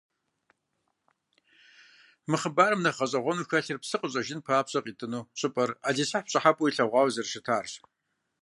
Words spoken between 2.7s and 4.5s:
нэхъ гъэщӏэгъуэну хэлъыр псыр къыщӏэжын